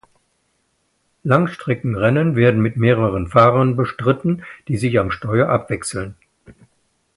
[1.23, 6.15] Langstreckenrennen werden mit mehreren Fahrern bestritten, die sich am Steuer abwechseln.